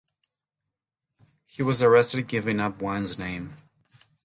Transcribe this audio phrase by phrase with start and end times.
[1.45, 3.53] He was arrested, giving up Wynne's name.